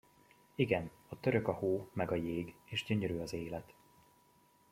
[0.55, 3.73] Igen, ott örök a hó meg a jég, és gyönyörű az élet!